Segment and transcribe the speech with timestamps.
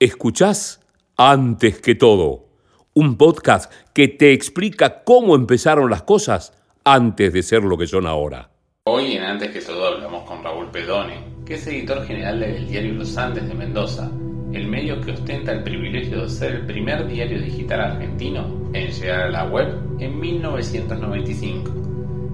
[0.00, 0.78] Escuchás
[1.16, 2.46] antes que todo,
[2.94, 6.52] un podcast que te explica cómo empezaron las cosas
[6.84, 8.48] antes de ser lo que son ahora.
[8.84, 12.94] Hoy en Antes que todo hablamos con Raúl Pedone, que es editor general del diario
[12.94, 14.08] Los Andes de Mendoza,
[14.52, 19.22] el medio que ostenta el privilegio de ser el primer diario digital argentino en llegar
[19.22, 19.66] a la web
[19.98, 21.72] en 1995.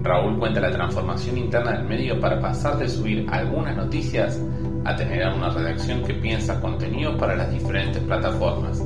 [0.03, 4.39] Raúl cuenta la transformación interna del medio para pasar de subir algunas noticias
[4.85, 8.79] a tener una redacción que piensa contenido para las diferentes plataformas.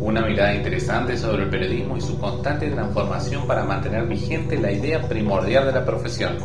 [0.00, 5.08] Una mirada interesante sobre el periodismo y su constante transformación para mantener vigente la idea
[5.08, 6.36] primordial de la profesión,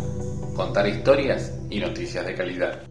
[0.56, 2.84] contar historias y noticias de calidad.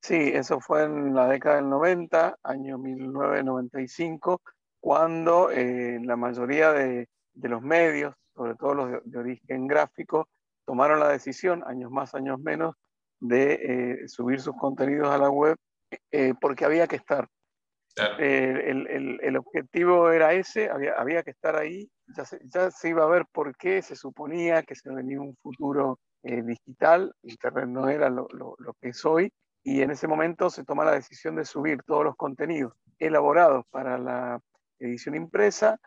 [0.00, 4.40] Sí, eso fue en la década del 90, año 1995,
[4.78, 10.28] cuando eh, la mayoría de, los medios, sobre todo los de origen gráfico,
[10.64, 12.76] tomaron la decisión, años más, años menos,
[13.20, 13.52] de
[14.02, 15.56] eh, subir sus contenidos a la web
[16.10, 17.28] eh, porque había que estar.
[18.18, 22.70] Eh, el, el, el, objetivo era ese, había, había que estar ahí, ya se, ya
[22.70, 27.68] se, iba a ver por qué se suponía que se venía un futuro digital, Internet
[27.68, 30.92] no era lo, lo, lo, que es hoy, y en ese momento se toma la
[30.92, 34.40] decisión de subir todos los contenidos elaborados para la
[34.80, 35.78] edición impresa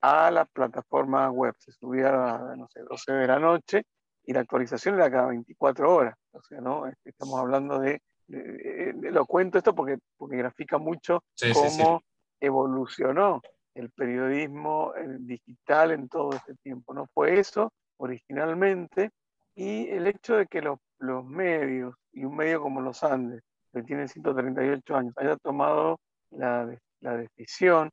[0.00, 1.54] a la plataforma web.
[1.58, 3.82] Se subía a, no sé, 12 de la noche
[4.24, 6.14] y la actualización era cada 24 horas.
[6.32, 6.86] O sea, ¿no?
[6.86, 12.02] Este, estamos hablando de, lo cuento esto porque, porque grafica mucho cómo
[12.38, 13.42] evolucionó
[13.74, 16.94] el periodismo digital en todo este tiempo.
[16.94, 19.10] No fue eso originalmente
[19.54, 23.42] y el hecho de que los, los medios y un medio como los Andes,
[23.72, 25.98] que tiene 138 años, haya tomado
[26.30, 27.90] la, la decisión,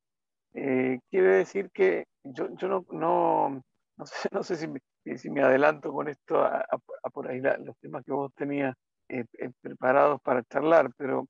[0.53, 3.61] eh, quiere decir que yo, yo no, no,
[3.97, 4.67] no, sé, no sé si
[5.15, 6.65] si me adelanto con esto a,
[7.13, 8.75] por ahí los temas que vos tenías
[9.09, 11.27] eh, eh, preparados para charlar, pero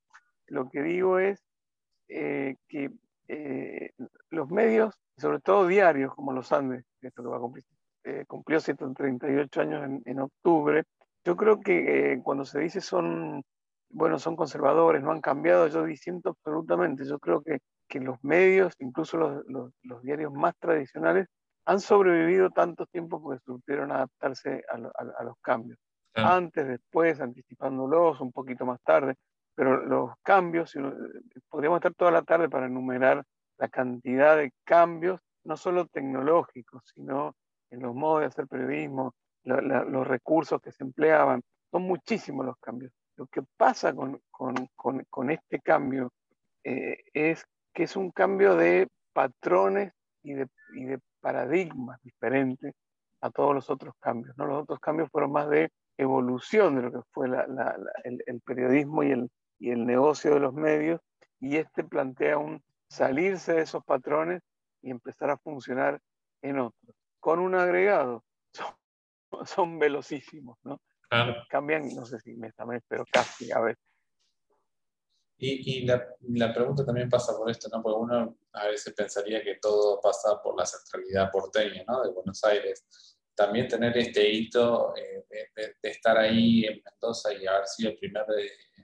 [0.48, 1.44] lo que digo es
[2.08, 2.90] eh, que
[4.30, 7.66] los medios, sobre todo diarios como los Andes, esto que va a cumplir,
[8.26, 10.84] cumplió 138 años en, en octubre,
[11.26, 13.44] yo creo que cuando se dice son,
[13.90, 18.74] bueno, son conservadores, no han cambiado, yo disiento absolutamente, yo creo que, que los medios,
[18.80, 19.44] incluso los,
[19.84, 21.28] los diarios más tradicionales,
[21.68, 24.78] han sobrevivido tanto tiempo porque supieron adaptarse a,
[25.24, 25.78] los cambios.
[26.14, 29.16] Antes, después, anticipándolos, un poquito más tarde,
[29.54, 30.74] pero los cambios,
[31.50, 33.22] podríamos estar toda la tarde para enumerar
[33.58, 37.36] la cantidad de cambios, no solo tecnológicos, sino
[37.70, 39.14] en los modos de hacer periodismo,
[39.44, 42.94] los recursos que se empleaban, son muchísimos los cambios.
[43.18, 44.70] Lo que pasa con, con,
[45.10, 46.14] con, este cambio
[46.64, 49.92] eh, es que es un cambio de patrones
[50.28, 52.74] y de, y de paradigmas diferentes
[53.22, 54.38] a todos los otros cambios.
[54.38, 54.46] ¿no?
[54.46, 59.32] Los otros cambios fueron más de evolución de lo que fue el, periodismo y el,
[59.58, 61.02] y el negocio de los medios,
[61.40, 64.42] y este plantea un salirse de esos patrones
[64.82, 66.00] y empezar a funcionar
[66.42, 66.96] en otros.
[67.20, 68.24] Con un agregado,
[69.46, 70.80] son, velocísimos, ¿no?
[71.50, 73.82] Cambian, no sé si me también, pero casi a veces.
[75.40, 77.84] Y, la, la, pregunta también pasa por esto, ¿no?
[77.84, 82.04] Porque uno a veces pensaría que todo pasa por la centralidad porteña, ¿no?
[82.04, 82.88] De Buenos Aires.
[83.36, 85.26] También tener este hito eh,
[85.56, 88.26] de, estar ahí en Mendoza y haber sido el primer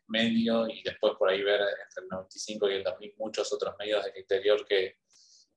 [0.09, 4.05] medio y después por ahí ver entre el 95 y el 2000 muchos otros medios
[4.05, 4.97] del interior que,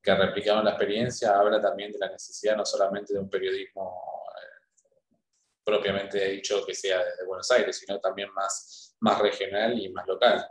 [0.01, 4.01] que replicaron la experiencia, habla también de la necesidad no solamente de un periodismo
[4.35, 5.15] eh,
[5.63, 10.49] propiamente dicho que sea de Buenos Aires, sino también más, más regional y más local.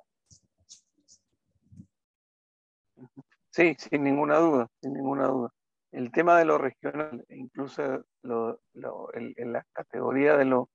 [3.56, 5.50] Sí, sin ninguna duda, sin ninguna duda.
[5.90, 10.68] El tema de lo regional, incluso lo, la categoría de lo,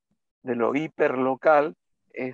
[0.76, 1.76] hiperlocal,
[2.12, 2.34] eh,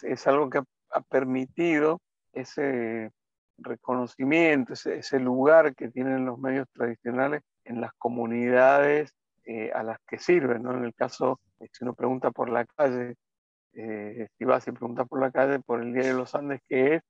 [0.00, 2.00] es, algo que ha, permitido
[2.34, 3.10] ese
[3.58, 9.12] reconocimiento, ese, lugar que tienen los medios tradicionales en las comunidades
[9.44, 10.62] eh, a las que sirven.
[10.62, 10.72] ¿no?
[10.72, 13.16] En el caso, eh, si uno pregunta por la calle,
[13.72, 17.02] si vas y preguntas por la calle, por el Día de los Andes, ¿qué es?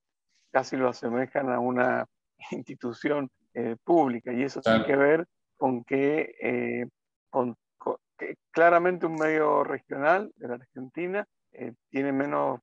[0.51, 2.05] Casi lo asemejan a una
[2.51, 6.85] institución eh, pública y eso tiene que ver con que, eh,
[7.29, 7.55] con,
[8.51, 12.59] claramente un medio regional de la Argentina eh, tiene menos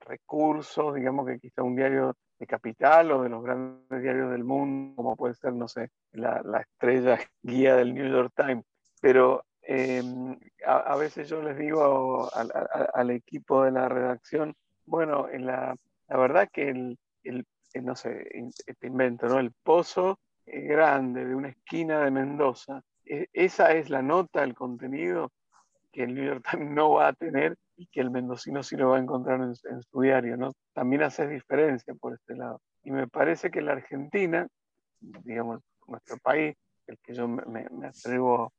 [0.00, 4.96] recursos, digamos que quizá un diario de capital o de los grandes diarios del mundo,
[4.96, 8.64] como puede ser, no sé, la, la estrella guía del New York Times.
[9.00, 9.44] Pero
[10.66, 15.76] a, a, veces yo les digo al equipo de la redacción, bueno, en la
[16.08, 16.98] la verdad que el,
[17.74, 18.28] no sé,
[18.66, 19.38] este invento, ¿no?
[19.38, 25.30] El pozo grande de una esquina de Mendoza, e, esa es la nota, el contenido.
[25.92, 28.90] que el New York Times no va a tener y que el mendocino sí lo
[28.90, 30.52] va a encontrar en, su diario, ¿no?
[30.72, 32.60] También hace diferencia por este lado.
[32.82, 34.46] Y me parece que la Argentina,
[35.00, 36.56] digamos, nuestro país,
[36.88, 38.52] el que yo me, atrevo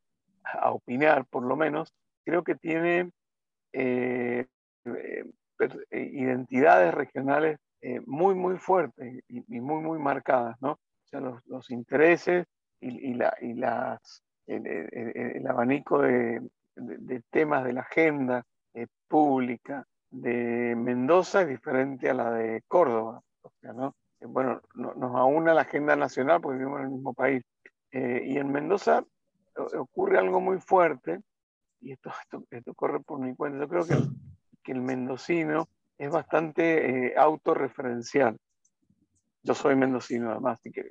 [0.44, 1.94] a opinar por lo menos,
[2.24, 3.12] creo que tiene
[3.74, 4.48] eh,
[4.86, 5.26] eh,
[5.92, 10.72] identidades regionales eh, muy, muy fuertes y, muy, muy marcadas, ¿no?
[10.72, 12.48] O sea, los, intereses
[12.80, 16.42] y, la, y las, el, abanico de,
[17.30, 18.44] temas de la agenda
[18.74, 23.22] eh, pública de Mendoza es diferente a la de Córdoba.
[23.44, 23.96] O sea, ¿no?
[24.20, 27.44] Eh, bueno, nos aúna la agenda nacional porque vivimos en el mismo país.
[27.92, 29.06] y en Mendoza
[29.78, 31.22] ocurre algo muy fuerte,
[31.82, 32.12] y esto,
[32.50, 33.60] esto, corre por mi cuenta.
[33.60, 33.96] Yo creo que,
[34.66, 38.36] que el mendocino es bastante eh, autorreferencial.
[39.44, 40.90] Yo soy mendocino además, que,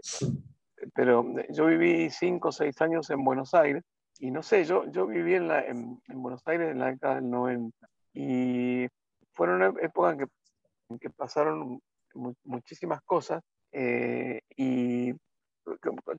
[0.95, 3.83] pero yo viví cinco o seis años en Buenos Aires
[4.21, 7.29] y no sé, yo, yo viví en, la, en, Buenos Aires en la década del
[7.29, 8.87] 90 y
[9.33, 10.27] fueron épocas en que,
[10.91, 11.81] en que pasaron
[12.45, 13.43] muchísimas cosas
[13.73, 15.13] eh, y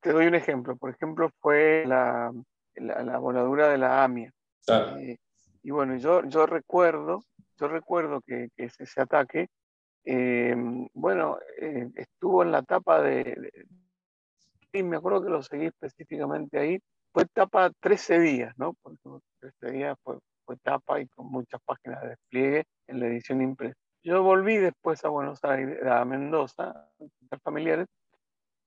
[0.02, 0.76] te doy un ejemplo.
[0.76, 2.34] Por ejemplo, fue la,
[2.76, 4.30] la, voladura de la AMIA.
[4.68, 5.18] Eh,
[5.64, 7.24] y bueno, yo, yo recuerdo
[7.60, 9.48] yo recuerdo que, ese, ataque,
[10.04, 10.56] eh,
[10.94, 13.52] bueno, eh, estuvo en la etapa de,
[14.74, 16.80] y me acuerdo que lo seguí específicamente ahí,
[17.14, 18.74] fue etapa 13 días, ¿no?
[18.82, 19.00] Porque
[19.40, 23.76] 13 días fue, fue etapa y con muchas páginas de despliegue en la edición impresa.
[24.04, 26.90] Yo volví después a Buenos Aires, a Mendoza,
[27.32, 27.88] a familiares,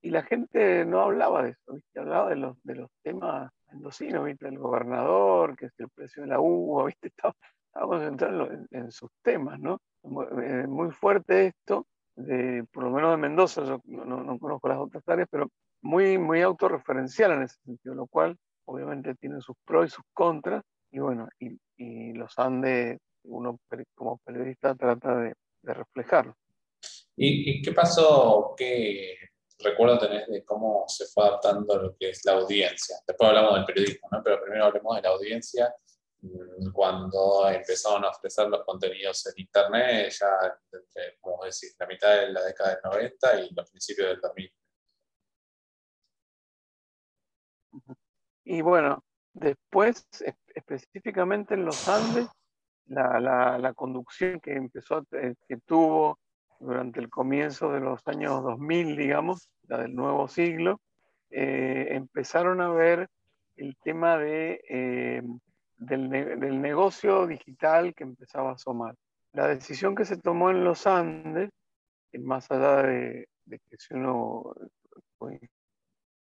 [0.01, 2.01] y la gente no hablaba de eso, ¿viste?
[2.01, 4.49] hablaba de los, de los temas mendocinos, ¿viste?
[4.49, 7.09] el gobernador, que es el precio de la uva, ¿viste?
[7.17, 7.35] Estaba,
[7.81, 9.81] vamos a centrarlo en, sus temas, ¿no?
[10.43, 11.87] Eh, muy, fuerte esto,
[12.17, 15.49] de, por lo menos de Mendoza, yo no, conozco las otras áreas, pero
[15.83, 18.37] muy, muy autorreferencial en ese sentido, lo cual
[18.67, 21.59] obviamente tiene sus pros y sus contras, y bueno, y,
[22.15, 23.59] los Andes, uno
[23.95, 26.35] como periodista trata de, reflejarlo.
[27.17, 28.55] ¿Y, qué pasó?
[28.57, 29.17] ¿Qué
[29.59, 32.97] recuerdo tenés de cómo se fue adaptando lo que es la audiencia?
[33.07, 34.23] Después hablamos del periodismo, ¿no?
[34.25, 35.75] pero primero hablemos de la audiencia
[36.73, 40.27] cuando empezaron a ofrecer los contenidos en Internet, ya
[40.73, 44.55] entre, como decir, la mitad de la década del 90 y los principios del 2000.
[48.45, 50.07] Y bueno, después,
[50.55, 52.29] específicamente en los Andes,
[52.87, 56.19] la, la, conducción que empezó, eh, que tuvo
[56.59, 60.81] durante el comienzo de los años 2000, digamos, la del nuevo siglo,
[61.31, 63.09] eh, empezaron a ver
[63.57, 65.23] el tema de eh,
[65.79, 68.95] del, del, negocio digital que empezaba a asomar.
[69.33, 71.51] La decisión que se tomó en los Andes,
[72.19, 74.55] más allá de, que si uno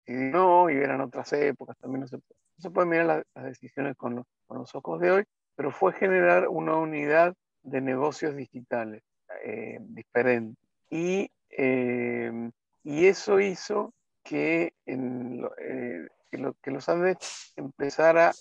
[0.06, 2.19] no, y eran otras épocas, también no se,
[2.58, 5.25] se puede mirar las, decisiones con los, con los, ojos de hoy,
[5.56, 9.02] pero fue generar una unidad de negocios digitales
[9.44, 10.61] eh, diferente.
[10.91, 12.50] Y, eh,
[12.85, 13.93] y eso hizo
[14.23, 18.32] que, en, eh, que, lo, que los Andes empezara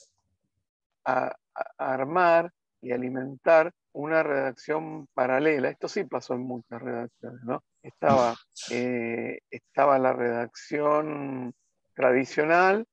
[1.06, 1.36] a,
[1.78, 5.70] armar y alimentar una redacción paralela.
[5.70, 7.64] Esto sí pasó en muchas redacciones, ¿no?
[7.82, 8.36] Estaba,
[8.72, 11.54] eh, estaba la redacción
[11.94, 12.86] tradicional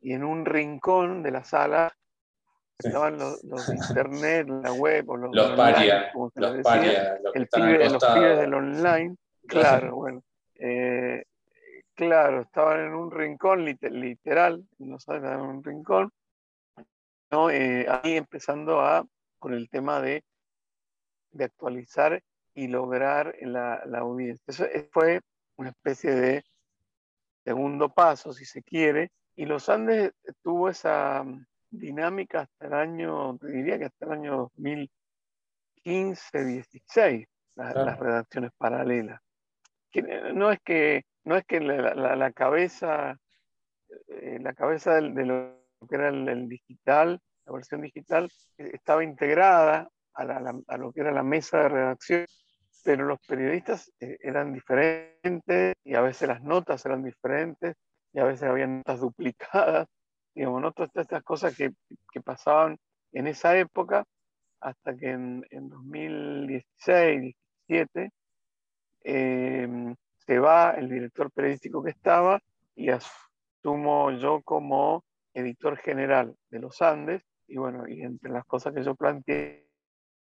[0.00, 1.92] y en un rincón de la sala
[2.78, 5.50] estaban los, internet, la web o los, los
[6.34, 9.16] los decía, el pibe, los pibes del online.
[9.46, 10.22] Claro, bueno.
[10.54, 11.24] Eh,
[11.94, 16.12] claro, estaban en un rincón literal, no saben, en un rincón,
[17.50, 19.06] eh, ahí empezando a,
[19.38, 20.24] con el tema de,
[21.32, 22.22] de actualizar
[22.54, 24.44] y lograr la, la, audiencia.
[24.48, 25.20] Eso fue
[25.56, 26.44] una especie de
[27.44, 31.24] segundo paso, si se quiere, y los Andes tuvo esa
[31.70, 39.20] dinámica hasta el año, diría que hasta el año 2015, 16, las redacciones paralelas.
[40.34, 43.16] no es que, no es que la, la, cabeza,
[44.08, 49.88] eh, la cabeza de lo que era el, digital, la versión digital, eh, estaba integrada
[50.14, 52.26] a, lo que era la mesa de redacción,
[52.84, 57.74] pero los periodistas eh, eran diferentes y a veces las notas eran diferentes
[58.12, 59.88] y a veces había notas duplicadas,
[60.34, 60.72] digamos, ¿no?
[60.72, 61.70] todas estas cosas que,
[62.12, 62.76] que pasaban
[63.12, 64.04] en esa época
[64.60, 67.34] hasta que en, en 2016,
[67.68, 68.10] 2017,
[69.04, 72.40] em, se va el director periodístico que estaba
[72.74, 75.02] y asumo yo como
[75.34, 79.66] editor general de los Andes, y bueno, y entre las cosas que yo planteé,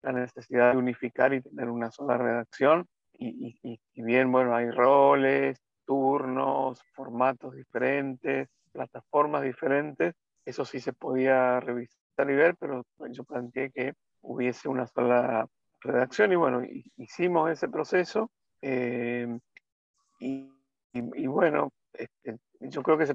[0.01, 2.87] la necesidad de unificar y tener una sola redacción,
[3.21, 10.15] y, bien, bueno, hay roles, turnos, formatos diferentes, plataformas diferentes,
[10.45, 15.47] eso sí se podía revisar y ver, pero yo planteé que hubiese una sola
[15.81, 16.61] redacción y bueno,
[16.97, 19.27] hicimos ese proceso eh,
[20.19, 20.49] y,
[21.27, 23.05] bueno, este, yo creo que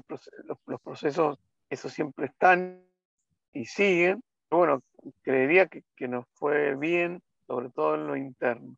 [0.65, 1.37] los, procesos,
[1.69, 2.83] eso siempre están
[3.53, 4.21] y siguen.
[4.49, 4.81] Bueno,
[5.21, 8.75] creería que, que nos fue bien, sobre todo en lo interno.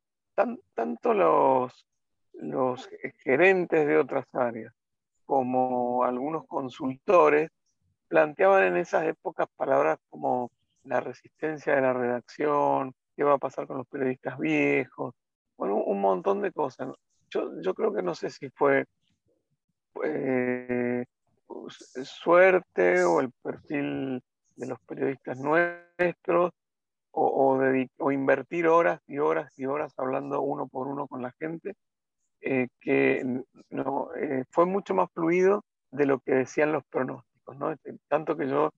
[0.73, 1.87] tanto los,
[2.33, 2.89] los
[3.23, 4.73] gerentes de otras áreas
[5.25, 7.49] como algunos consultores
[8.07, 10.49] planteaban en esas épocas palabras como
[10.83, 15.13] la resistencia de la redacción, qué va a pasar con los periodistas viejos,
[15.57, 16.89] bueno, un montón de cosas.
[17.29, 18.85] Yo, yo creo que no sé si fue
[20.05, 21.03] eh,
[22.03, 24.21] suerte o el perfil
[24.55, 26.51] de los periodistas nuestros
[27.11, 27.57] o,
[27.97, 31.73] o, invertir horas y horas y horas hablando uno por uno con la gente,
[32.41, 33.23] eh, que
[33.69, 37.57] no, eh, fue mucho más fluido de lo que decían los pronósticos.
[37.57, 37.71] ¿no?
[37.71, 38.71] Este, tanto que yo,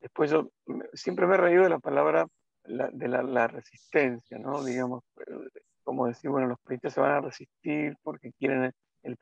[0.00, 0.50] después yo
[0.92, 2.26] siempre me he reído de la palabra
[2.64, 4.64] de la, resistencia, ¿no?
[4.64, 5.04] digamos,
[5.84, 9.16] como decir, bueno, los periodistas se van a resistir porque quieren el,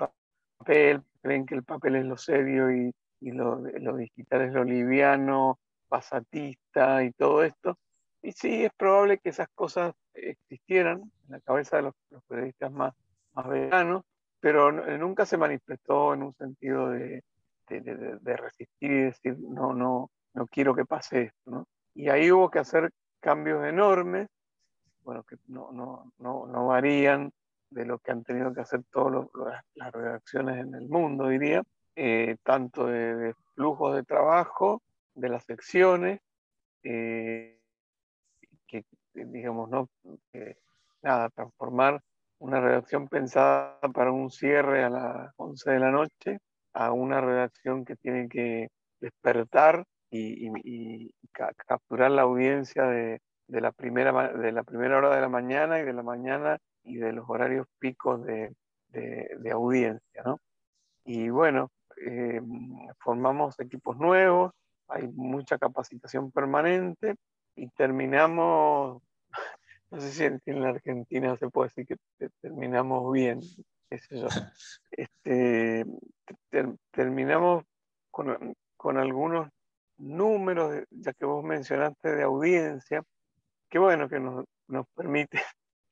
[0.63, 4.65] papel, creen que el papel es lo serio y, y lo, lo digital es lo
[4.65, 7.79] liviano, pasatista y todo esto.
[8.23, 11.95] Y sí, es probable que esas cosas existieran en la cabeza de los,
[12.29, 12.95] periodistas más,
[13.35, 14.03] más veteranos,
[14.41, 17.23] pero nunca se manifestó en un sentido de,
[17.69, 21.51] de, resistir y decir, no, no, no quiero que pase esto.
[21.51, 21.67] ¿no?
[21.95, 22.91] Y ahí hubo que hacer
[23.21, 24.29] cambios enormes,
[25.03, 27.33] bueno, que no, no, no, no varían
[27.73, 29.29] de lo que han tenido que hacer todas
[29.75, 31.63] las redacciones en el mundo, diría,
[31.97, 34.83] eh, tanto de, flujos de trabajo,
[35.15, 36.21] de las secciones,
[36.83, 37.59] eh,
[38.67, 39.89] que, digamos, ¿no?
[41.03, 42.01] nada, transformar
[42.39, 46.39] una redacción pensada para un cierre a las 11 de la noche
[46.73, 48.69] a una redacción que tiene que
[49.01, 51.11] despertar y,
[51.67, 55.93] capturar la audiencia de, la primera, de la primera hora de la mañana y de
[55.93, 58.55] la mañana y de los horarios picos de,
[59.51, 60.23] audiencia.
[60.25, 60.41] ¿no?
[61.05, 61.71] Y bueno,
[62.05, 62.41] eh,
[62.99, 64.53] formamos equipos nuevos,
[64.89, 67.17] hay mucha capacitación permanente
[67.57, 69.03] y terminamos,
[69.91, 73.41] no sé si en, la Argentina se puede decir que terminamos bien,
[74.91, 75.85] Este,
[76.91, 77.65] terminamos
[78.11, 79.49] con, con, algunos
[79.99, 83.03] números, ya que vos mencionaste de audiencia,
[83.69, 85.43] que bueno, que nos, nos permite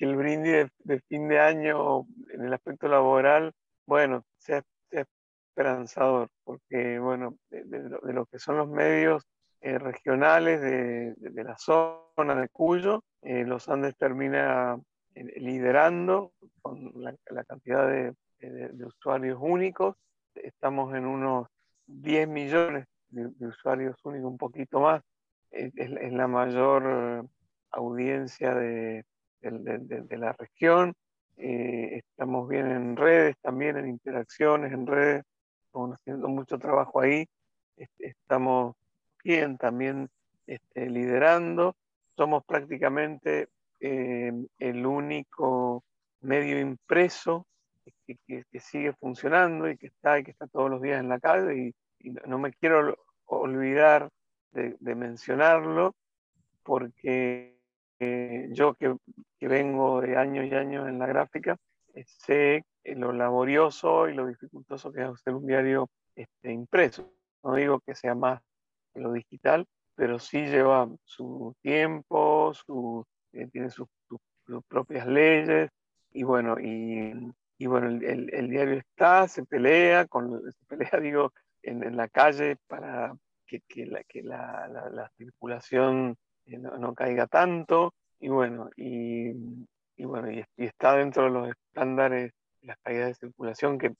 [0.00, 3.52] que el brindis de, fin de año en el aspecto laboral,
[3.84, 9.26] bueno, sea, esperanzador, porque bueno, de, lo, que son los medios
[9.60, 14.78] eh, regionales de, la zona de Cuyo, eh, los Andes termina
[15.14, 18.14] eh, liderando con la, cantidad de,
[18.82, 19.96] usuarios únicos.
[20.34, 21.46] Estamos en unos
[21.88, 25.02] 10 millones de, usuarios únicos, un poquito más.
[25.50, 25.74] Es,
[26.12, 27.28] la mayor
[27.70, 29.04] audiencia de,
[29.42, 30.94] la región.
[31.36, 35.24] estamos bien en redes, también en interacciones en redes
[35.70, 37.28] estamos haciendo mucho trabajo ahí,
[37.98, 38.74] estamos
[39.22, 40.08] bien también
[40.46, 41.76] este, liderando,
[42.16, 45.84] somos prácticamente eh, el único
[46.22, 47.46] medio impreso
[48.26, 51.72] que, sigue funcionando y que está y que está todos los días en la calle.
[52.00, 54.10] Y, no me quiero olvidar
[54.52, 55.94] de, mencionarlo
[56.64, 57.59] porque
[58.00, 58.96] eh, yo que,
[59.38, 61.56] que, vengo de años y años en la gráfica,
[61.94, 67.12] eh, sé lo laborioso y lo dificultoso que es hacer un diario este, impreso.
[67.42, 68.40] No digo que sea más
[68.92, 73.86] que lo digital, pero sí lleva su tiempo, su, eh, tiene sus,
[74.66, 75.70] propias leyes
[76.10, 77.12] y bueno, y,
[77.58, 82.08] y bueno, el, el, diario está, se pelea, con, se pelea digo, en, en la
[82.08, 83.14] calle para
[83.46, 89.32] que, que, la, que la, la, circulación eh, no, no, caiga tanto y bueno, y,
[89.98, 92.32] bueno, y, está dentro de los estándares
[92.62, 93.94] las caídas de circulación que,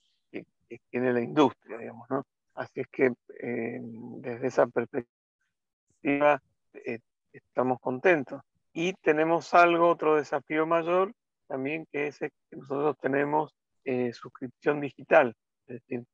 [0.88, 2.22] tiene la industria, digamos, ¿no?
[2.54, 6.40] Así es que eh, desde esa perspectiva
[6.74, 7.00] eh,
[7.32, 8.40] estamos contentos.
[8.72, 11.12] Y tenemos algo, otro desafío mayor
[11.48, 13.52] también, que es que nosotros tenemos
[13.84, 15.34] eh, suscripción digital.
[15.66, 16.04] Es decir,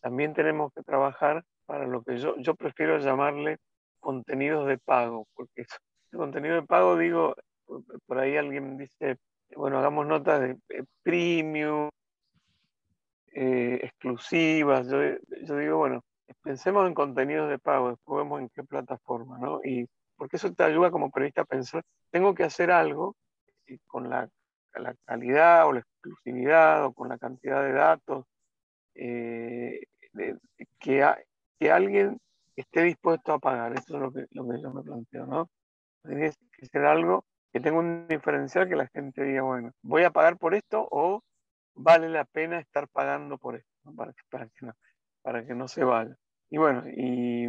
[0.00, 3.58] también tenemos que trabajar para lo que yo, yo prefiero llamarle
[4.02, 5.64] contenidos de pago, porque
[6.10, 7.34] el contenido de pago, digo,
[8.06, 9.16] por ahí alguien dice,
[9.56, 10.58] bueno, hagamos notas de
[11.02, 11.88] premium,
[13.34, 14.88] eh, exclusivas.
[14.88, 14.98] Yo,
[15.46, 16.02] yo, digo, bueno,
[16.42, 19.60] pensemos en contenidos de pago, después vemos en qué plataforma, ¿no?
[19.64, 23.16] Y porque eso te ayuda como periodista a pensar, tengo que hacer algo
[23.66, 24.28] y con la,
[25.06, 28.24] calidad o la exclusividad o con la cantidad de datos
[28.94, 29.84] eh,
[30.78, 31.06] que,
[31.58, 32.18] que alguien
[32.56, 33.72] esté dispuesto a pagar.
[33.72, 35.50] Eso es lo que, lo que yo me planteo, ¿no?
[36.02, 40.10] Tiene que ser algo que tenga un diferencial que la gente diga, bueno, voy a
[40.10, 41.22] pagar por esto o
[41.74, 44.72] vale la pena estar pagando por esto, para, que, para, que no,
[45.22, 46.16] para que no se vaya.
[46.50, 47.46] Y bueno, y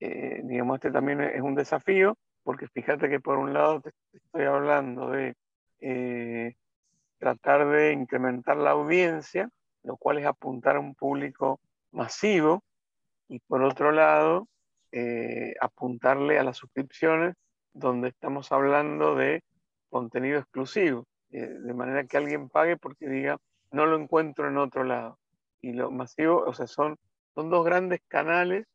[0.00, 4.44] eh, digamos, este también es un desafío, porque fíjate que por un lado te estoy
[4.44, 5.34] hablando de
[5.80, 6.54] eh,
[7.18, 9.48] tratar de incrementar la audiencia,
[9.82, 11.60] lo cual es apuntar a un público
[11.92, 12.62] masivo,
[13.28, 14.48] y por otro lado,
[14.92, 17.34] eh, apuntarle a las suscripciones
[17.72, 19.42] donde estamos hablando de
[19.90, 23.38] contenido exclusivo, eh, de manera que alguien pague porque diga,
[23.72, 25.18] no lo encuentro en otro lado.
[25.60, 26.96] Y lo masivo, o sea, son,
[27.34, 28.66] son dos grandes canales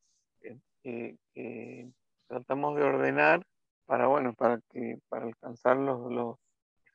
[0.83, 1.91] que
[2.27, 3.43] tratamos de ordenar
[3.85, 6.37] para, bueno, para, que, para alcanzar los, los,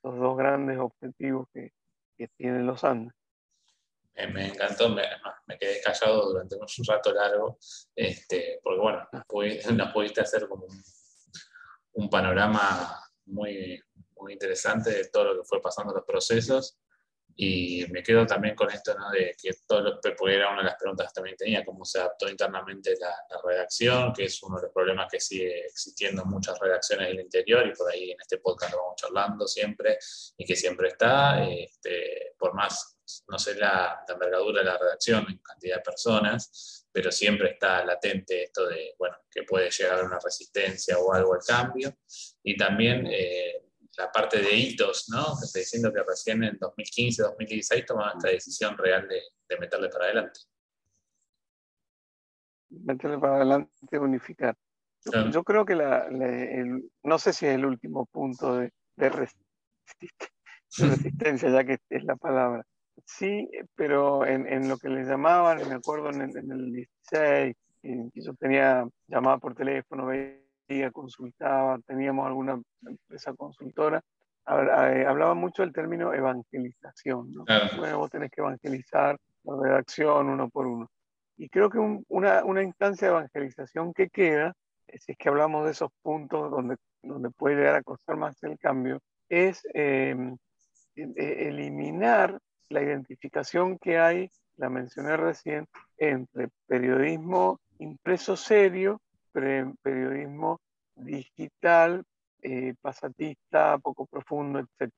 [0.02, 1.72] los dos grandes objetivos que,
[2.16, 3.12] que tienen los Andes.
[4.32, 5.02] Me, encantó, me,
[5.46, 7.58] me, quedé callado durante un rato largo,
[7.94, 10.82] este, porque bueno, nos pudiste hacer como un,
[11.92, 13.80] un panorama muy,
[14.16, 16.78] muy interesante de todo lo que fue pasando los procesos.
[17.38, 19.10] Y me quedo también con esto, ¿no?
[19.10, 21.98] De que todo lo, porque era una de las preguntas que también tenía, cómo se
[21.98, 26.58] adaptó internamente la, redacción, que es uno de los problemas que sigue existiendo en muchas
[26.58, 29.98] redacciones del interior, y por ahí en este podcast lo vamos charlando siempre,
[30.38, 32.95] y que siempre está, este, por más,
[33.28, 37.84] no sé la, la envergadura de la redacción en cantidad de personas, pero siempre está
[37.84, 41.96] latente esto de, bueno, que puede llegar a haber una resistencia o algo al cambio,
[42.42, 43.06] y también...
[43.06, 43.62] Eh,
[43.98, 45.24] la parte de hitos, ¿no?
[45.42, 50.04] Estoy diciendo que recién en 2015, 2016 tomaron esta decisión real de, de meterle para
[50.06, 50.40] adelante.
[52.70, 54.56] Meterle para adelante, unificar.
[55.32, 56.08] Yo, creo que la,
[57.04, 59.46] no sé si es el último punto de, de, resistencia,
[61.50, 62.66] ya que es la palabra.
[63.06, 67.56] Sí, pero en, en lo que le llamaban, me acuerdo en el, en el 16,
[68.14, 74.02] yo tenía llamada por teléfono, veía consultaba, teníamos alguna empresa consultora,
[74.48, 77.32] eh, hablaba mucho del término evangelización.
[77.32, 77.44] ¿no?
[77.78, 80.88] Bueno, vos tenés que evangelizar la redacción uno por uno.
[81.36, 84.54] Y creo que una, una, instancia de evangelización que queda,
[84.88, 88.42] eh, si es que hablamos de esos puntos donde, donde puede llegar a costar más
[88.42, 90.36] el cambio, es em,
[90.94, 92.38] e, e, eliminar
[92.68, 95.66] la identificación que hay, la mencioné recién,
[95.98, 99.00] entre periodismo impreso serio
[99.82, 100.60] periodismo
[100.94, 102.04] digital,
[102.42, 104.92] eh, pasatista, poco profundo, etc.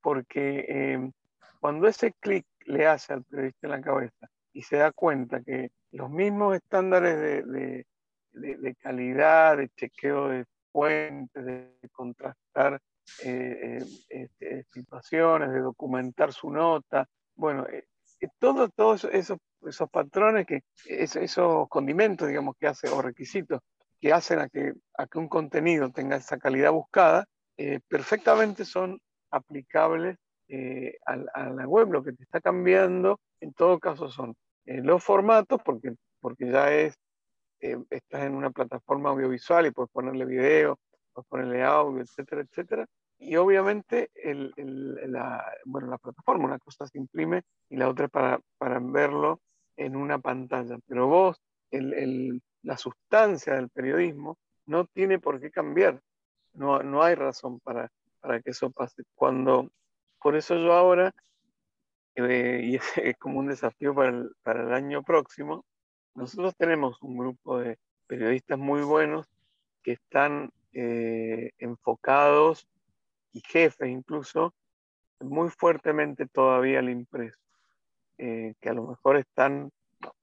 [0.00, 1.12] Porque em,
[1.60, 5.70] cuando ese clic le hace al periodista en la cabeza y se da cuenta que
[5.92, 7.86] los mismos estándares de,
[8.32, 12.80] de, calidad, de chequeo de fuentes, de contrastar
[13.22, 13.84] eh, eh,
[15.10, 17.66] de documentar su nota, bueno,
[18.38, 23.60] todos todo esos, esos patrones, que, esos condimentos, digamos, que hace, o requisitos
[24.00, 27.24] que hacen a que, a que un contenido tenga esa calidad buscada,
[27.56, 31.16] eh, perfectamente son aplicables eh, a,
[31.50, 31.90] la web.
[31.90, 34.34] Lo que te está cambiando, en todo caso, son
[34.66, 36.94] eh, los formatos, porque, porque ya es,
[37.58, 40.78] estás en una plataforma audiovisual y puedes ponerle video,
[41.14, 42.86] puedes ponerle audio, etcétera, etcétera.
[43.18, 48.08] Y obviamente el, el, la, bueno, la plataforma, una cosa se imprime y la otra
[48.08, 49.40] para, para verlo
[49.76, 50.78] en una pantalla.
[50.86, 56.00] Pero vos, el, la sustancia del periodismo no tiene por qué cambiar.
[56.52, 59.04] No, no hay razón para, para que eso pase.
[59.14, 59.70] Cuando,
[60.20, 61.12] por eso yo ahora,
[62.16, 62.76] eh, y
[63.08, 65.64] es, como un desafío para el, para el año próximo,
[66.14, 69.26] nosotros tenemos un grupo de periodistas muy buenos
[69.82, 72.68] que están eh, enfocados
[73.34, 74.54] y jefes incluso
[75.20, 77.38] muy fuertemente todavía al impreso,
[78.18, 79.70] eh, que a lo mejor están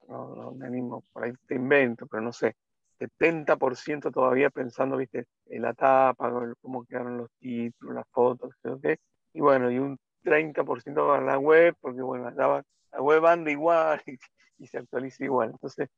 [0.08, 2.56] no, me animo, por ahí te invento, pero no sé,
[2.98, 8.98] 70% todavía pensando, viste, en la tapa, cómo quedaron los títulos, las fotos, ¿qué?
[9.32, 12.62] y bueno, y un 30% para la web, porque bueno, la,
[13.00, 14.00] web anda igual
[14.58, 15.88] y, se actualiza igual, entonces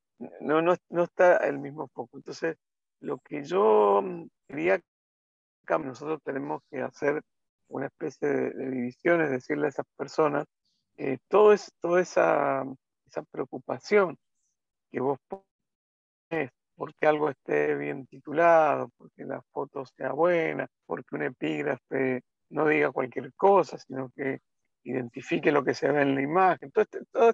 [0.41, 2.17] no, no, no está el mismo foco.
[2.17, 2.57] Entonces,
[3.01, 4.29] lo que yo mm,
[5.65, 7.23] quería, nosotros tenemos que hacer
[7.69, 10.47] una especie de, división, es decirle a esas personas,
[10.97, 11.55] eh, toda
[12.01, 12.65] esa
[13.31, 14.17] preocupación
[14.91, 21.23] que vos pones porque algo esté bien titulado, porque la foto sea buena, porque un
[21.23, 24.41] epígrafe no diga cualquier cosa, sino que
[24.85, 26.71] identifique lo que se ve en la imagen.
[26.73, 26.89] Todas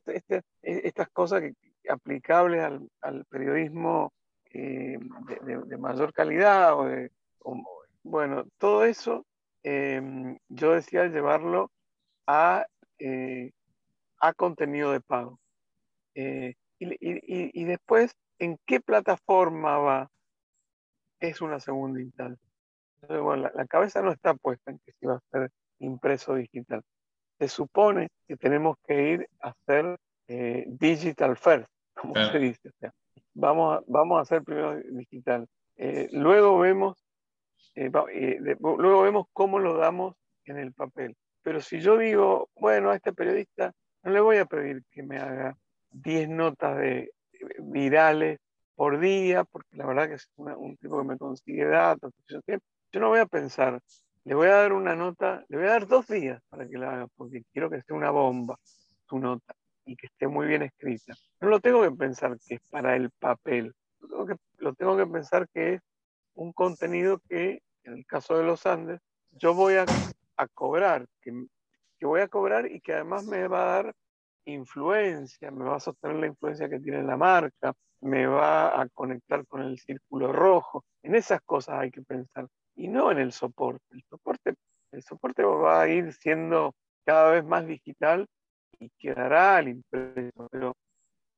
[0.06, 1.54] este, este, e, estas cosas que,
[1.88, 2.62] aplicables
[3.00, 4.12] al, periodismo
[4.52, 4.98] eh,
[5.46, 7.10] de, mayor calidad, o de,
[8.02, 9.26] bueno, todo eso
[9.62, 11.70] em, yo decía llevarlo
[12.26, 12.66] a,
[12.98, 13.50] eh,
[14.20, 15.38] a contenido de pago.
[16.14, 20.10] Eh, y, después ¿En qué plataforma va?
[21.20, 22.48] Es una segunda instancia.
[23.06, 26.82] bueno, la, cabeza no está puesta en que si va a ser impreso digital.
[27.38, 32.70] Se supone que tenemos que ir a hacer eh, digital first, como se dice.
[33.34, 35.46] vamos, a, vamos a hacer primero digital.
[36.12, 36.99] Luego vemos
[37.86, 40.14] eh, luego vemos cómo lo damos
[40.44, 41.16] en el papel.
[41.42, 45.18] Pero si yo digo, bueno, a este periodista no le voy a pedir que me
[45.18, 45.56] haga
[45.90, 47.12] 10 notas de
[47.58, 48.38] virales
[48.74, 52.12] por día, porque la verdad que es un tipo que me consigue datos.
[52.28, 53.80] Yo, no voy a pensar,
[54.24, 56.92] le voy a dar una nota, le voy a dar dos días para que la
[56.92, 58.56] haga, porque quiero que sea una bomba
[59.08, 61.14] su nota y que esté muy bien escrita.
[61.40, 64.96] No lo tengo que pensar que es para el papel, lo tengo que, lo tengo
[64.96, 65.80] que pensar que es
[66.34, 69.00] un contenido que, en el caso de los Andes,
[69.32, 69.86] yo voy a,
[70.54, 71.32] cobrar, que,
[72.02, 73.94] voy a cobrar y que además me va a dar
[74.44, 79.46] influencia, me va a sostener la influencia que tiene la marca, me va a conectar
[79.46, 80.84] con el círculo rojo.
[81.02, 83.84] En esas cosas hay que pensar y no en el soporte.
[83.90, 84.54] El soporte,
[84.92, 88.26] el soporte va a ir siendo cada vez más digital
[88.78, 90.74] y quedará al impreso, pero,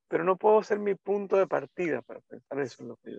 [0.09, 3.12] pero no puedo ser mi punto de partida para pensar eso es lo que.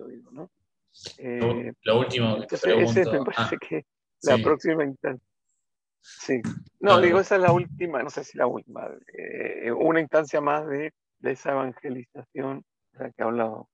[1.18, 3.86] Eh, lo, último que te pregunto, ese me parece ah, que
[4.24, 5.28] la próxima instancia.
[6.02, 6.42] Sí,
[6.82, 10.68] no, digo, esa es la última, no sé si la última, eh, una instancia más
[10.68, 13.70] de, de esa evangelización de la que he hablado.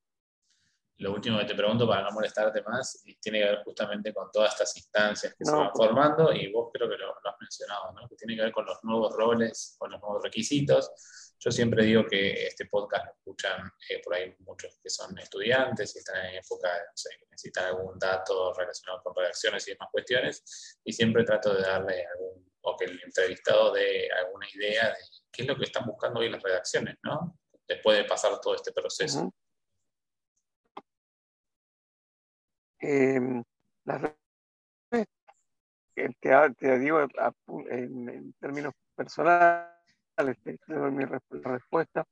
[0.98, 4.52] Lo último que te pregunto para no molestarte más tiene que ver justamente con todas
[4.52, 7.94] estas instancias que se van pues formando y vos creo que lo, lo, has mencionado,
[7.94, 8.08] ¿no?
[8.08, 10.92] que tiene que ver con los nuevos roles, con los nuevos requisitos
[11.40, 15.96] yo siempre digo que este podcast lo escuchan eh, por ahí muchos que son estudiantes
[15.96, 20.80] y están en época, no sé, necesitan algún dato relacionado con redacciones y demás cuestiones,
[20.84, 24.96] y siempre trato de darle algún, o que el entrevistado dé alguna idea de
[25.32, 27.40] qué es lo que están buscando hoy las redacciones, ¿no?
[27.66, 29.32] Después de pasar todo este proceso.
[32.82, 33.44] Em,
[36.20, 37.08] te, digo
[37.70, 39.79] en términos personales,
[40.92, 42.06] mi respuesta.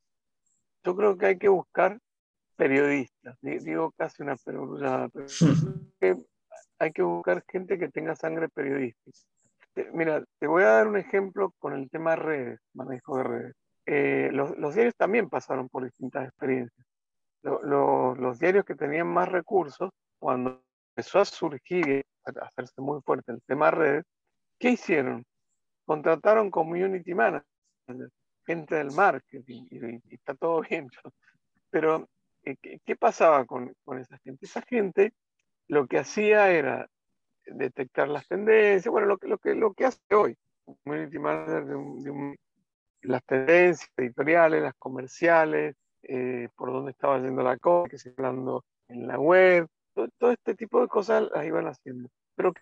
[0.83, 1.99] Yo creo que hay que buscar
[2.55, 5.27] periodistas, digo casi una perogrullada, pero
[6.79, 9.17] hay que buscar gente que tenga sangre periodística.
[9.93, 13.55] Mira, te voy a dar un ejemplo con el tema redes, manejo de redes.
[13.85, 16.85] Eh, los, los, diarios también pasaron por distintas experiencias.
[17.43, 20.63] los diarios que tenían más recursos, cuando
[20.95, 24.03] empezó a surgir, a hacerse muy fuerte el tema redes,
[24.57, 25.23] ¿qué hicieron?
[25.85, 27.56] Contrataron community managers
[28.45, 30.87] gente del marketing y, está todo bien.
[31.69, 32.07] Pero,
[32.43, 34.45] eh, ¿qué, pasaba con, esa gente?
[34.45, 35.13] Esa gente
[35.67, 36.87] lo que hacía era
[37.45, 40.35] detectar las tendencias, bueno, lo, lo, que, lo que hace hoy,
[40.83, 42.37] community manager de,
[43.01, 48.63] las tendencias editoriales, las comerciales, eh, por dónde estaba yendo la cosa, que se hablando
[48.87, 52.09] en la web, todo, este tipo de cosas las iban haciendo.
[52.35, 52.53] Pero,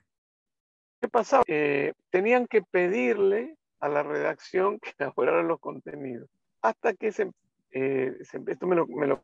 [1.01, 1.43] ¿qué pasaba?
[1.47, 6.29] Eh, tenían que pedirle a la redacción que elaborara los contenidos.
[6.61, 7.31] Hasta que se,
[7.71, 9.23] eh, esto me lo,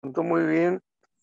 [0.00, 0.80] contó muy bien,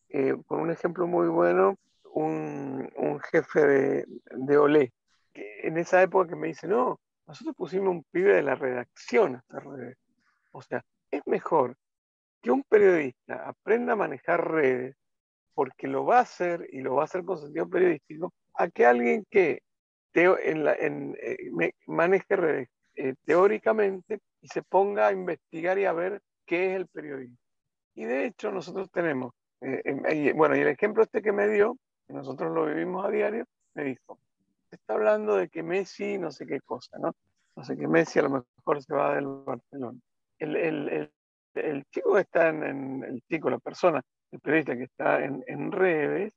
[0.10, 1.78] eh, con un ejemplo muy bueno,
[2.14, 4.94] un, un jefe de, de Olé,
[5.34, 9.36] que en esa época que me dice, no, nosotros pusimos un pibe de la redacción
[9.36, 9.98] a esta redes.
[10.52, 11.76] O sea, es mejor
[12.42, 14.96] que un periodista aprenda a manejar redes,
[15.54, 18.86] porque lo va a hacer y lo va a hacer con sentido periodístico, a que
[18.86, 19.62] alguien que
[20.16, 26.22] en la, en, eh, maneje eh, teóricamente y se ponga a investigar y a ver
[26.46, 27.38] qué es el periodismo.
[27.96, 32.14] Y de hecho nosotros tenemos, eh, bueno, y el ejemplo este que me dio, que
[32.14, 34.20] nosotros lo vivimos a diario, me dijo,
[34.72, 37.14] está hablando de que Messi no sé qué cosa, ¿no?
[37.56, 40.00] No sé qué Messi a lo mejor se va del Barcelona.
[40.40, 41.12] El, el, el,
[41.56, 44.02] el chico está en, el chico, la persona,
[44.32, 46.34] el periodista que está en, en redes,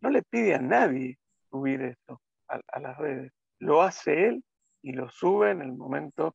[0.00, 1.18] no le pide a nadie
[1.50, 3.32] subir esto a, las redes.
[3.58, 4.44] Lo hace él
[4.82, 6.34] y lo sube en el momento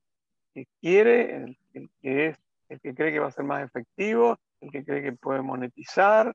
[0.54, 1.58] que quiere, el,
[2.02, 2.38] que es,
[2.70, 6.34] el que cree que va a ser más efectivo, el que cree que puede monetizar.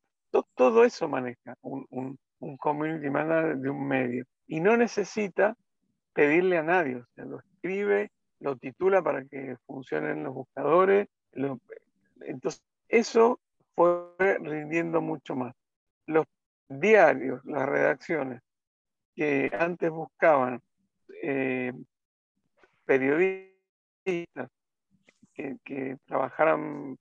[0.55, 4.25] Todo, eso maneja un, un, un, community manager de un medio.
[4.47, 5.57] Y no necesita
[6.13, 11.09] pedirle a nadie, o sea, lo escribe, lo titula para que funcionen los buscadores.
[12.21, 13.41] entonces, eso
[13.75, 15.55] fue rindiendo mucho más.
[16.07, 16.27] Los
[16.69, 18.41] diarios, las redacciones,
[19.21, 20.63] que antes buscaban
[21.23, 21.75] eh,
[22.87, 24.49] periodistas
[25.35, 26.97] que, trabajaran,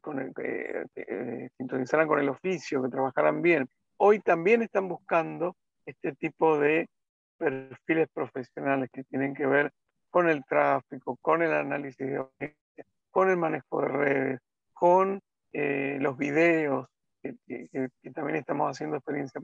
[0.00, 5.56] con el, que eh, sintonizaran con el oficio, que trabajaran bien, hoy también están buscando
[5.86, 6.88] este tipo de
[7.36, 9.72] perfiles profesionales que tienen que ver
[10.10, 12.54] con el tráfico, con el análisis de
[13.10, 14.40] con el manejo de redes,
[14.72, 15.20] con
[15.52, 16.86] eh, los videos,
[17.20, 17.34] que,
[18.14, 19.40] también estamos haciendo experiencia.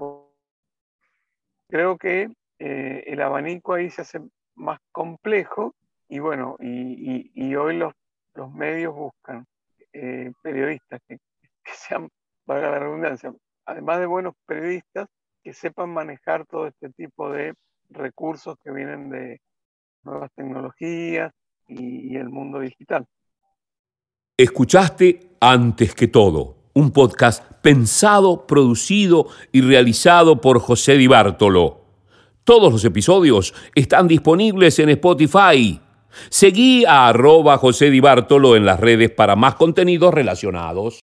[1.69, 4.21] Creo que eh, el abanico ahí se hace
[4.55, 5.75] más complejo
[6.09, 7.93] y bueno, y, hoy los,
[8.35, 9.47] los medios buscan
[9.93, 11.17] eh, periodistas que,
[11.65, 12.09] que sean,
[12.47, 13.33] valga la redundancia,
[13.67, 15.09] además de buenos periodistas,
[15.43, 17.55] que sepan manejar todo este tipo de
[17.91, 19.41] recursos que vienen de
[20.03, 21.33] nuevas tecnologías
[21.69, 23.07] y, el mundo digital.
[24.37, 31.81] Escuchaste antes que todo un podcast pensado, producido y realizado por José Di Bartolo.
[32.45, 35.81] Todos los episodios están disponibles en Spotify.
[36.29, 41.01] Seguí a arroba José Di Bartolo en las redes para más contenidos relacionados.